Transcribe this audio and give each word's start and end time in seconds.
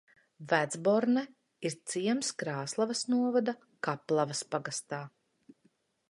Vecborne 0.51 1.21
ir 1.69 1.75
ciems 1.91 2.31
Krāslavas 2.43 3.03
novada 3.15 3.55
Kaplavas 3.89 4.41
pagastā. 4.55 5.03